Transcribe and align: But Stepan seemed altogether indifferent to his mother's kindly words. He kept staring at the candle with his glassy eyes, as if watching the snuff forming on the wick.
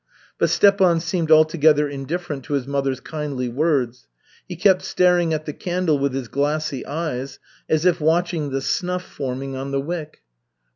But 0.39 0.49
Stepan 0.49 0.99
seemed 0.99 1.29
altogether 1.29 1.87
indifferent 1.87 2.43
to 2.45 2.53
his 2.53 2.65
mother's 2.65 2.99
kindly 2.99 3.49
words. 3.49 4.07
He 4.47 4.55
kept 4.55 4.81
staring 4.81 5.31
at 5.31 5.45
the 5.45 5.53
candle 5.53 5.99
with 5.99 6.15
his 6.15 6.27
glassy 6.27 6.83
eyes, 6.87 7.37
as 7.69 7.85
if 7.85 8.01
watching 8.01 8.49
the 8.49 8.61
snuff 8.61 9.03
forming 9.05 9.55
on 9.55 9.69
the 9.69 9.79
wick. 9.79 10.23